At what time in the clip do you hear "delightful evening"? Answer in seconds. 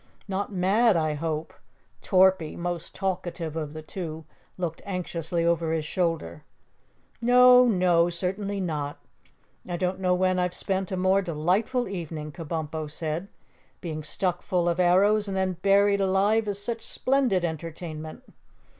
11.21-12.31